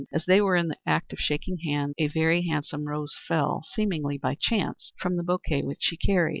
[0.11, 4.17] As they were in the act of shaking hands a very handsome rose fell seemingly
[4.17, 6.29] by chance from the bouquet which she carried.